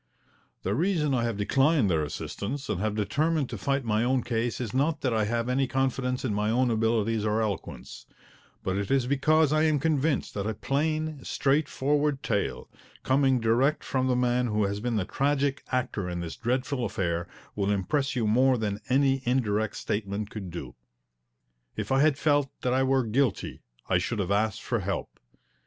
[0.63, 4.59] The reason I have declined their assistance and have determined to fight my own case
[4.59, 8.07] is not that I have any confidence in my own abilities or eloquence,
[8.63, 12.67] but it is because I am convinced that a plain, straightforward tale,
[13.03, 17.27] coming direct from the man who has been the tragic actor in this dreadful affair,
[17.55, 20.73] will impress you more than any indirect statement could do.
[21.75, 25.19] If I had felt that I were guilty I should have asked for help.